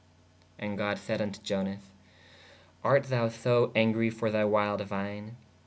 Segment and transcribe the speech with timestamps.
[0.57, 1.91] ¶And god sayd vn to Ionas/
[2.83, 5.37] art thou so angre for thy wild vine?